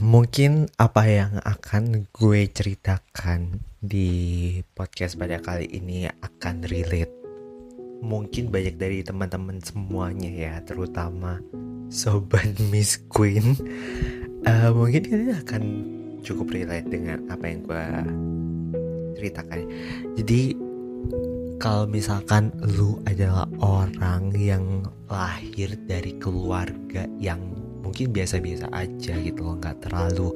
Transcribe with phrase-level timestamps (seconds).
[0.00, 4.10] mungkin apa yang akan gue ceritakan di
[4.74, 7.12] podcast pada kali ini akan relate.
[8.04, 11.40] Mungkin banyak dari teman-teman semuanya ya, terutama
[11.88, 13.56] sobat Miss Queen.
[14.46, 15.62] Uh, mungkin kalian akan
[16.22, 17.86] cukup relate dengan apa yang gue
[19.16, 19.60] ceritakan.
[20.18, 20.40] Jadi
[21.56, 29.56] kalau misalkan lu adalah orang yang lahir dari keluarga yang mungkin biasa-biasa aja gitu loh
[29.62, 30.34] nggak terlalu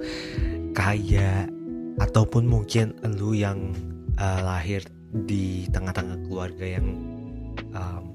[0.73, 1.51] kaya.
[2.01, 3.77] Ataupun mungkin lu yang
[4.17, 6.87] uh, lahir di tengah-tengah keluarga yang
[7.75, 8.15] um,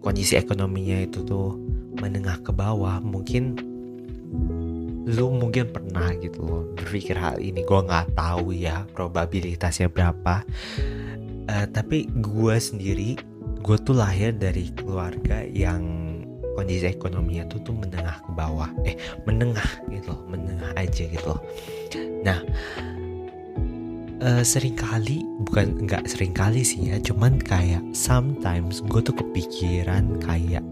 [0.00, 1.58] kondisi ekonominya itu tuh
[2.00, 3.58] menengah ke bawah mungkin
[5.10, 7.66] lu mungkin pernah gitu loh berpikir hal ini.
[7.66, 10.46] Gue nggak tahu ya probabilitasnya berapa.
[11.50, 13.18] Uh, tapi gue sendiri
[13.60, 16.09] gue tuh lahir dari keluarga yang
[16.60, 18.68] kondisi ekonominya tuh tuh menengah ke bawah.
[18.84, 21.40] Eh menengah gitu loh menengah aja gitu loh.
[22.20, 22.44] Nah
[24.20, 30.20] uh, sering kali bukan nggak sering kali sih ya cuman kayak sometimes gue tuh kepikiran
[30.20, 30.64] kayak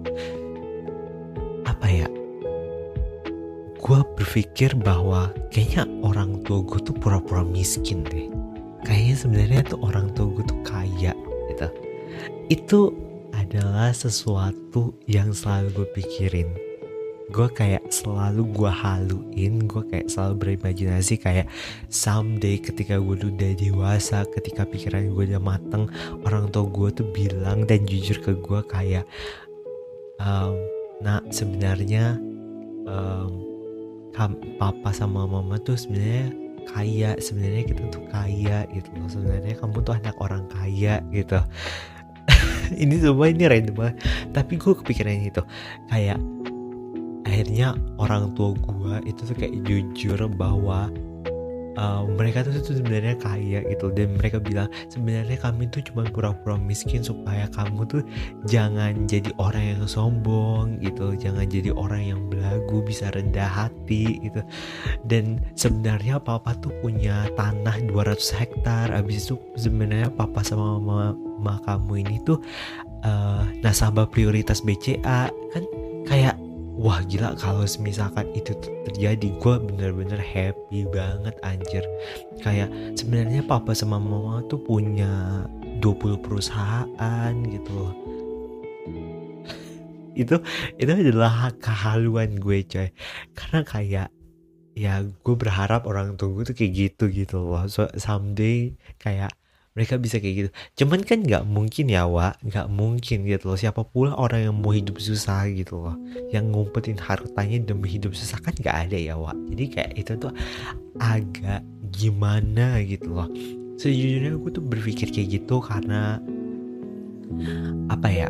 [1.64, 2.08] apa ya
[3.78, 8.28] gue berpikir bahwa kayaknya orang tua gue tuh pura-pura miskin deh.
[8.84, 11.16] Kayaknya sebenarnya tuh orang tua gue tuh kaya
[11.48, 11.68] gitu.
[12.52, 12.78] Itu
[13.48, 16.52] adalah sesuatu yang selalu gue pikirin.
[17.32, 21.48] Gue kayak selalu gue haluin gue kayak selalu berimajinasi kayak
[21.88, 25.88] someday ketika gue udah dewasa ketika pikiran gue udah mateng
[26.28, 29.08] orang tua gue tuh bilang dan jujur ke gue kayak
[30.20, 30.52] um,
[31.00, 32.20] nah sebenarnya
[32.84, 33.32] um,
[34.60, 36.32] papa sama mama tuh sebenarnya
[36.68, 41.40] kaya sebenarnya kita tuh kaya gitu sebenarnya kamu tuh anak orang kaya gitu
[42.82, 43.96] ini semua ini random banget.
[44.32, 45.42] Tapi gue kepikiran itu.
[45.88, 46.20] Kayak
[47.28, 50.88] akhirnya orang tua gue itu tuh kayak jujur bahwa
[51.78, 53.94] uh, mereka tuh, tuh sebenarnya kaya gitu.
[53.94, 58.02] Dan mereka bilang sebenarnya kami tuh cuma pura-pura miskin supaya kamu tuh
[58.50, 61.14] jangan jadi orang yang sombong gitu.
[61.14, 64.42] Jangan jadi orang yang belagu bisa rendah hati gitu.
[65.06, 68.90] Dan sebenarnya papa tuh punya tanah 200 hektar.
[68.90, 72.44] Abis itu sebenarnya papa sama mama, mama kamu ini tuh
[73.08, 75.64] uh, nasabah prioritas BCA kan
[76.04, 76.36] kayak
[76.76, 78.52] wah gila kalau misalkan itu
[78.84, 81.82] terjadi gue bener-bener happy banget anjir.
[82.44, 85.42] Kayak sebenarnya papa sama mama tuh punya
[85.80, 87.94] 20 perusahaan gitu loh.
[90.18, 90.42] Itu
[90.82, 92.90] itu adalah kehaluan gue coy.
[93.38, 94.08] Karena kayak
[94.74, 97.70] ya gue berharap orang tua gue tuh kayak gitu gitu loh.
[97.70, 99.30] So someday kayak
[99.78, 100.50] mereka bisa kayak gitu.
[100.82, 103.54] Cuman kan nggak mungkin ya wa nggak mungkin gitu loh.
[103.54, 105.94] Siapa pula orang yang mau hidup susah gitu loh.
[106.34, 110.34] Yang ngumpetin hartanya demi hidup susah kan nggak ada ya wa jadi kayak itu tuh
[110.98, 111.62] agak
[111.94, 113.30] gimana gitu loh.
[113.78, 116.18] Sejujurnya gue tuh berpikir kayak gitu karena
[117.86, 118.26] apa ya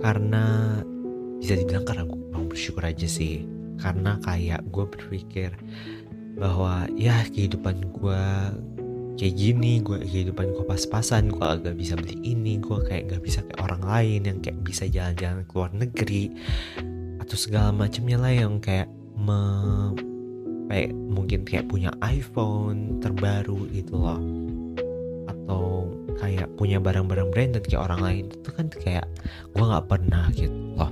[0.00, 0.80] karena
[1.44, 3.44] bisa dibilang karena gue mau bersyukur aja sih.
[3.76, 5.52] Karena kayak gue berpikir
[6.40, 8.24] bahwa ya kehidupan gue
[9.20, 13.44] kayak gini gue kehidupan gue pas-pasan gue agak bisa beli ini gue kayak gak bisa
[13.44, 16.24] kayak orang lain yang kayak bisa jalan-jalan ke luar negeri
[17.20, 18.88] atau segala macamnya lah yang kayak
[19.20, 19.40] me,
[20.72, 24.18] kayak mungkin kayak punya iPhone terbaru gitu loh.
[25.28, 29.06] Atau kayak punya barang-barang branded kayak orang lain itu kan kayak
[29.52, 30.90] gue nggak pernah gitu loh.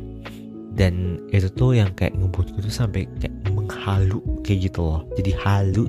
[0.78, 3.34] Dan itu tuh yang kayak ngebuat gue tuh sampai kayak
[3.88, 5.00] menghalu kayak gitu loh.
[5.16, 5.84] Jadi halu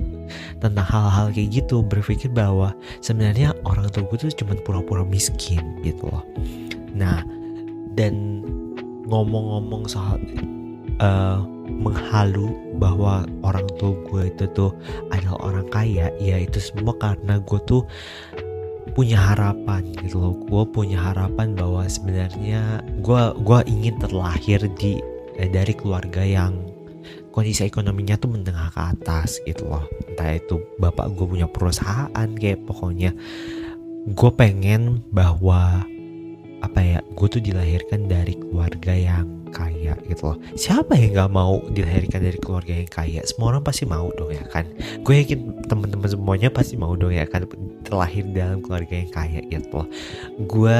[0.64, 1.84] tentang hal-hal kayak gitu.
[1.84, 2.72] Berpikir bahwa
[3.04, 6.24] sebenarnya orang tua gue tuh cuma pura-pura miskin gitu loh.
[6.96, 7.20] Nah
[7.92, 8.40] dan
[9.04, 10.16] ngomong-ngomong soal
[11.04, 12.48] uh, menghalu
[12.80, 14.72] bahwa orang tua gue itu tuh
[15.12, 17.84] adalah orang kaya ya itu semua karena gue tuh
[18.96, 20.34] punya harapan gitu loh.
[20.48, 24.98] Gue punya harapan bahwa sebenarnya gue gua ingin terlahir di
[25.38, 26.58] eh, dari keluarga yang
[27.30, 29.86] kondisi ekonominya tuh menengah ke atas gitu loh.
[30.06, 33.14] Entah itu bapak gue punya perusahaan kayak pokoknya
[34.10, 35.84] gue pengen bahwa
[36.60, 40.38] apa ya gue tuh dilahirkan dari keluarga yang kaya gitu loh.
[40.54, 43.20] Siapa yang nggak mau dilahirkan dari keluarga yang kaya?
[43.26, 44.68] Semua orang pasti mau dong ya kan?
[45.02, 47.44] Gue yakin teman-teman semuanya pasti mau dong ya kan?
[47.82, 49.88] Terlahir dalam keluarga yang kaya gitu loh.
[50.46, 50.78] Gue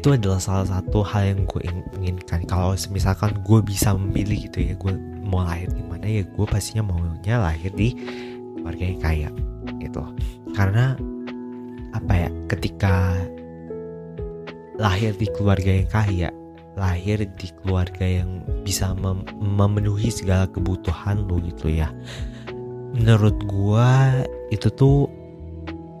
[0.00, 1.60] itu adalah salah satu hal yang gue
[2.00, 2.48] inginkan.
[2.48, 6.88] Kalau misalkan gue bisa memilih gitu ya gue mau lahir di mana ya gue pastinya
[6.88, 7.92] maunya lahir di
[8.56, 9.28] keluarga yang kaya
[9.76, 10.00] gitu.
[10.56, 10.96] Karena
[11.92, 13.12] apa ya ketika
[14.80, 16.28] lahir di keluarga yang kaya
[16.80, 21.92] lahir di keluarga yang bisa mem memenuhi segala kebutuhan lu gitu ya
[22.96, 25.10] menurut gua itu tuh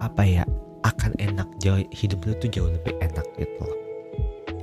[0.00, 0.44] apa ya
[0.86, 3.89] akan enak jauh hidup lu tuh jauh lebih enak gitu loh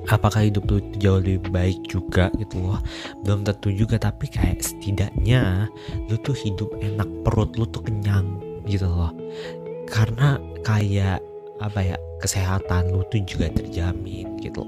[0.08, 2.80] apakah hidup lu jauh lebih baik juga gitu loh?
[3.24, 5.68] Belum tentu juga tapi kayak setidaknya
[6.08, 9.12] lu tuh hidup enak perut lu tuh kenyang gitu loh.
[9.88, 11.24] Karena kayak
[11.58, 14.62] apa ya kesehatan lu tuh juga terjamin gitu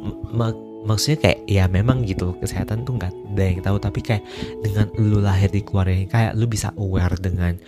[0.85, 4.23] maksudnya kayak ya memang gitu kesehatan tuh nggak ada yang tahu tapi kayak
[4.63, 7.59] dengan lu lahir di keluarga yang kayak lu bisa aware dengan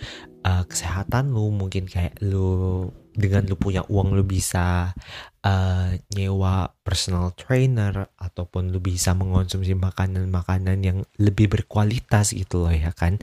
[0.48, 4.96] uh, kesehatan lu mungkin kayak lu dengan lu punya uang lu bisa
[5.42, 12.94] uh, nyewa personal trainer ataupun lu bisa mengonsumsi makanan-makanan yang lebih berkualitas gitu loh ya
[12.94, 13.18] kan.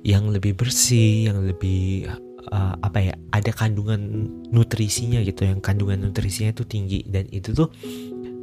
[0.00, 2.08] Yang lebih bersih yang lebih
[2.50, 5.44] uh, apa ya ada kandungan nutrisinya gitu.
[5.44, 7.68] Yang kandungan nutrisinya itu tinggi dan itu tuh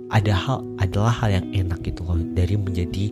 [0.08, 3.12] ada hal adalah hal yang enak gitu loh dari menjadi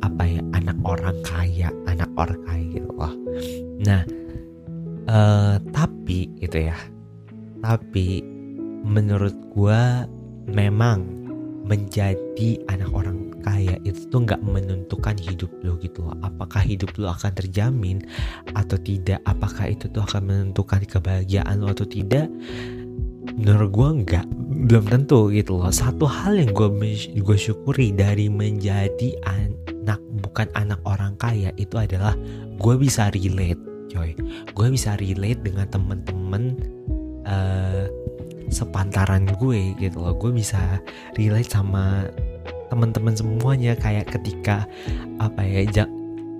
[0.00, 3.12] apa ya anak orang kaya anak orang kaya gitu loh.
[3.84, 4.02] Nah
[5.10, 6.78] uh, tapi gitu ya
[7.60, 8.24] tapi
[8.82, 9.82] menurut gue
[10.50, 11.20] memang
[11.64, 16.16] menjadi anak orang kaya itu tuh nggak menentukan hidup lo gitu loh.
[16.20, 18.04] Apakah hidup lo akan terjamin
[18.52, 19.20] atau tidak?
[19.24, 22.28] Apakah itu tuh akan menentukan kebahagiaan lo atau tidak?
[23.36, 24.26] Menurut gue nggak
[24.68, 25.72] belum tentu gitu loh.
[25.72, 26.68] Satu hal yang gue
[27.16, 32.12] gue syukuri dari menjadi anak bukan anak orang kaya itu adalah
[32.60, 33.60] gue bisa relate
[33.90, 34.12] coy.
[34.52, 36.59] Gue bisa relate dengan temen-temen
[38.60, 40.12] sepantaran gue gitu loh.
[40.16, 40.80] Gue bisa
[41.16, 42.04] relate sama
[42.68, 43.72] teman-teman semuanya.
[43.74, 44.68] Kayak ketika
[45.16, 45.88] apa ya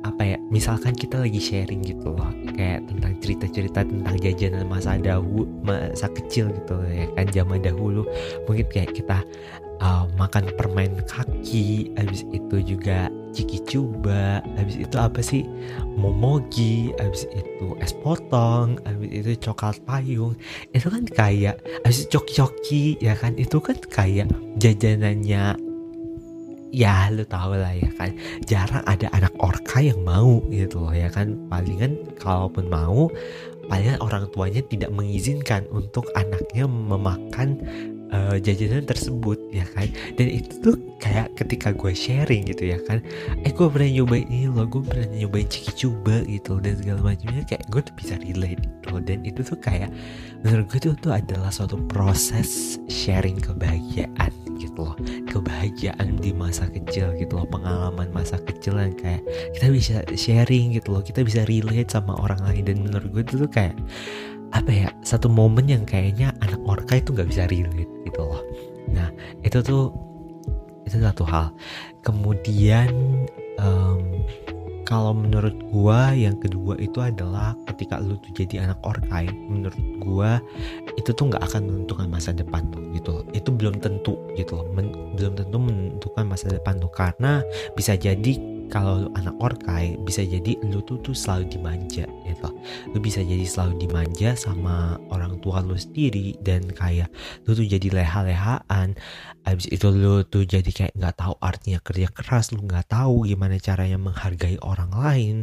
[0.01, 2.29] apa ya misalkan kita lagi sharing gitu loh.
[2.53, 8.05] Kayak tentang cerita-cerita tentang jajanan masa dahulu masa kecil gitu ya kan zaman dahulu.
[8.45, 9.25] Mungkin kayak kita
[9.81, 15.43] uh, makan permen kaki habis itu juga ciki coba habis itu apa sih?
[15.97, 20.37] Momogi habis itu es potong habis itu coklat payung.
[20.77, 23.35] Itu kan kayak habis coki-coki ya kan?
[23.41, 24.31] Itu kan kayak
[24.61, 25.57] jajanannya
[26.71, 28.15] ya lu tau lah ya kan?
[28.47, 31.35] Jarang ada anak orka yang mau gitu loh ya kan?
[31.51, 33.11] Palingan kalaupun mau
[33.71, 37.63] palingan orang tuanya tidak mengizinkan untuk anaknya memakan
[38.11, 39.89] uh, jajanan tersebut ya kan?
[40.15, 43.03] Dan itu tuh kayak ketika gue sharing gitu ya kan?
[43.43, 47.43] Eh gue pernah nyobain ini loh gue pernah nyobain ciki coba gitu dan segala macamnya
[47.47, 49.91] kayak gue tuh bisa relate gitu dan itu tuh kayak
[50.43, 54.97] menurut gue tuh, tuh adalah suatu proses sharing kebahagiaan gitu loh.
[55.27, 59.25] Kebahagiaan di masa kecil gitu loh pengalaman masa kecil yang kayak
[59.57, 62.63] kita bisa sharing gitu loh kita bisa relate sama orang lain.
[62.69, 63.75] Dan menurut gue itu tuh kayak
[64.51, 68.43] apa ya satu momen yang kayaknya anak orka itu nggak bisa relate gitu loh.
[68.91, 69.09] Nah
[69.47, 69.95] itu tuh
[70.87, 71.55] itu satu hal.
[72.03, 72.91] Kemudian
[73.63, 74.27] um,
[74.91, 80.43] kalau menurut gua yang kedua itu adalah ketika lu tuh jadi anak orkai menurut gua
[80.99, 83.25] itu tuh nggak akan menentukan masa depan tuh gitu loh.
[83.31, 84.67] itu belum tentu gitu loh.
[84.75, 87.47] Men, belum tentu menentukan masa depan tuh karena
[87.79, 88.35] bisa jadi
[88.71, 92.51] kalau lu anak orkai bisa jadi lu tuh tuh selalu dimanja gitu.
[92.95, 97.11] Lu bisa jadi selalu dimanja sama orang tua lu sendiri dan kayak
[97.45, 98.95] lu tuh jadi leha-lehaan.
[99.45, 103.59] Abis itu lu tuh jadi kayak nggak tahu artinya kerja keras lu nggak tahu gimana
[103.59, 105.37] caranya menghargai orang lain.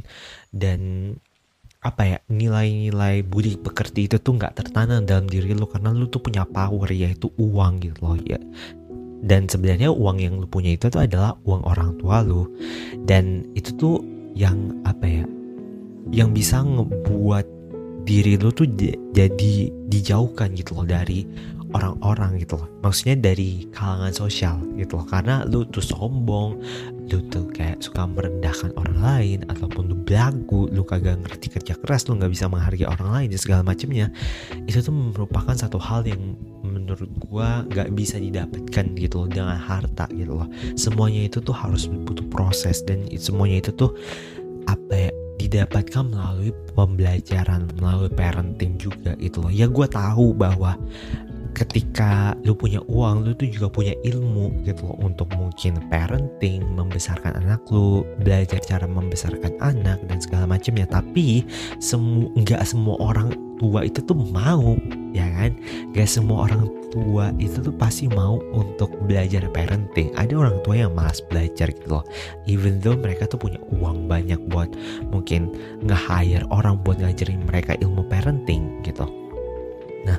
[0.49, 1.13] Dan
[1.77, 6.19] apa ya nilai-nilai budi pekerti itu tuh nggak tertanam dalam diri lu karena lu tuh
[6.25, 8.41] punya power yaitu uang gitu loh ya
[9.25, 12.45] dan sebenarnya uang yang lu punya itu tuh adalah uang orang tua lu.
[13.05, 13.97] Dan itu tuh
[14.37, 15.25] yang apa ya
[16.13, 17.45] yang bisa ngebuat
[18.07, 18.69] diri lu tuh
[19.11, 19.53] jadi
[19.91, 21.27] dijauhkan gitu loh dari
[21.75, 22.69] orang-orang gitu loh.
[22.79, 25.05] Maksudnya dari kalangan sosial gitu loh.
[25.09, 26.61] Karena lu tuh sombong
[27.07, 32.03] lu tuh kayak suka merendahkan orang lain ataupun lu belagu lu kagak ngerti kerja keras
[32.11, 34.11] lu nggak bisa menghargai orang lain dan segala macamnya
[34.67, 36.35] itu tuh merupakan satu hal yang
[36.77, 40.47] menurut gua nggak bisa didapatkan gitu loh dengan harta gitu loh.
[40.77, 43.91] Semuanya itu tuh harus butuh proses dan semuanya itu tuh
[44.69, 49.53] apa ya didapatkan melalui pembelajaran melalui parenting juga itu loh.
[49.53, 50.75] Ya gue tahu bahwa
[51.57, 57.41] ketika lu punya uang lu tuh juga punya ilmu gitu loh untuk mungkin parenting membesarkan
[57.41, 60.85] anak lu belajar cara membesarkan anak dan segala macamnya.
[60.85, 61.41] Tapi
[61.81, 64.77] semu nggak semua orang tua itu tuh mau
[65.13, 65.57] ya kan?
[65.93, 70.13] Gak semua orang tua itu tuh pasti mau untuk belajar parenting.
[70.15, 72.05] Ada orang tua yang malas belajar gitu loh.
[72.47, 74.71] Even though mereka tuh punya uang banyak buat
[75.11, 75.51] mungkin
[75.83, 79.05] nge-hire orang buat ngajarin mereka ilmu parenting gitu.
[80.07, 80.17] Nah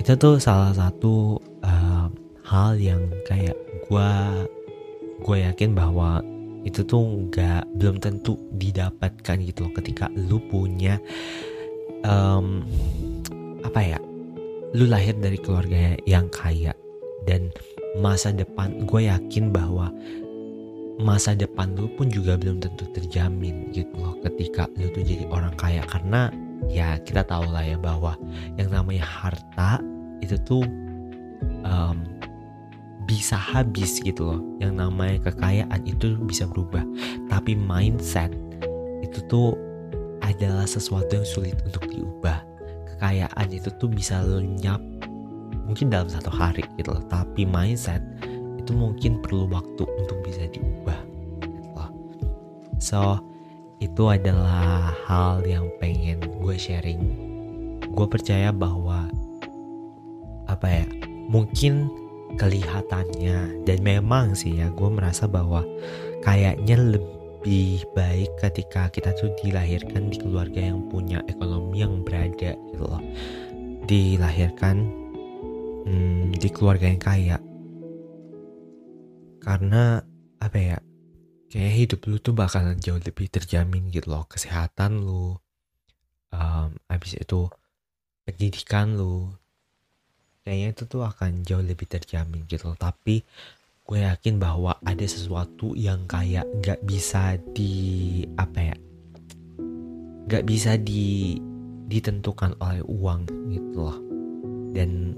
[0.00, 2.10] itu tuh salah satu uh,
[2.48, 3.54] hal yang kayak
[3.88, 4.10] gue
[5.22, 6.22] gue yakin bahwa
[6.66, 10.98] itu tuh nggak belum tentu didapatkan gitu loh ketika lu punya
[12.04, 12.62] um,
[13.64, 13.98] apa ya?
[14.76, 16.76] Lu lahir dari keluarga yang kaya
[17.24, 17.48] dan
[17.98, 19.88] masa depan gue yakin bahwa
[20.98, 25.54] masa depan lu pun juga belum tentu terjamin gitu loh ketika lu tuh jadi orang
[25.56, 25.82] kaya.
[25.88, 26.28] Karena
[26.68, 28.18] ya kita tahu lah ya bahwa
[28.60, 29.80] yang namanya harta
[30.20, 30.66] itu tuh
[31.64, 32.02] um,
[33.08, 34.40] bisa habis gitu loh.
[34.60, 36.84] Yang namanya kekayaan itu bisa berubah.
[37.32, 38.34] Tapi mindset
[39.00, 39.54] itu tuh
[40.38, 42.46] adalah sesuatu yang sulit untuk diubah.
[42.94, 44.78] Kekayaan itu tuh bisa lenyap
[45.66, 47.02] mungkin dalam satu hari gitu loh.
[47.10, 48.00] Tapi mindset
[48.54, 51.00] itu mungkin perlu waktu untuk bisa diubah
[51.42, 51.90] gitu loh.
[52.78, 53.18] So
[53.82, 57.02] itu adalah hal yang pengen gue sharing.
[57.90, 59.10] Gue percaya bahwa
[60.46, 60.86] apa ya
[61.28, 61.90] mungkin
[62.38, 65.66] kelihatannya dan memang sih ya gue merasa bahwa
[66.22, 67.17] kayaknya lebih
[67.94, 73.02] baik ketika kita tuh dilahirkan di keluarga yang punya ekonomi yang berada gitu loh.
[73.86, 74.76] Dilahirkan
[75.86, 77.38] hmm, di keluarga yang kaya.
[79.38, 80.02] Karena
[80.38, 80.78] apa ya
[81.48, 84.26] kayak hidup lu tuh bakalan jauh lebih terjamin gitu loh.
[84.28, 85.38] Kesehatan lu
[86.34, 87.48] um, habis itu
[88.28, 89.32] pendidikan lu
[90.44, 92.78] kayaknya itu tuh akan jauh lebih terjamin gitu loh.
[92.78, 93.24] Tapi
[93.88, 98.76] gue yakin bahwa ada sesuatu yang kayak nggak bisa di apa ya
[100.28, 101.40] nggak bisa di
[101.88, 103.98] ditentukan oleh uang gitu loh.
[104.76, 105.16] Dan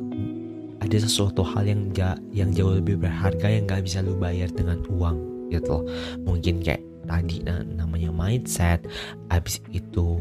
[0.78, 4.80] ada sesuatu hal yang ja, yang jauh lebih berharga yang nggak bisa lu bayar dengan
[4.86, 5.84] uang gitu loh.
[6.22, 8.86] Mungkin kayak tadi nah, namanya mindset
[9.34, 10.16] abis itu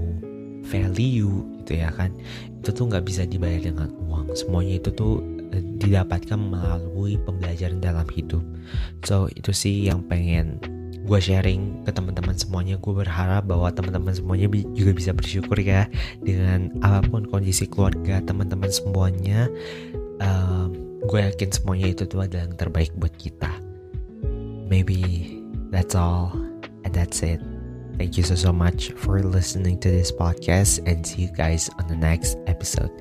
[0.65, 2.09] value gitu ya kan.
[2.59, 4.33] Itu tuh nggak bisa dibayar dengan uang.
[4.33, 5.21] Semuanya itu tuh
[5.53, 8.41] didapatkan melalui pembelajaran dalam hidup.
[9.05, 10.61] So itu sih yang pengen
[11.09, 12.77] gue sharing ke teman-teman semuanya.
[12.77, 14.45] Gue berharap bahwa teman-teman semuanya
[14.77, 15.89] juga bisa bersyukur ya
[16.21, 19.49] dengan apa pun kondisi keluarga teman-teman semuanya.
[20.21, 23.49] Um, gue yakin semuanya itu tuh adalah yang terbaik buat kita.
[24.69, 25.33] Maybe
[25.73, 26.29] that's all
[26.85, 27.41] and that's it.
[27.99, 31.91] Thank you so, so much for listening to this podcast and see you guys on
[31.91, 32.93] the next episode.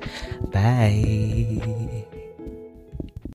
[0.51, 2.08] Bye.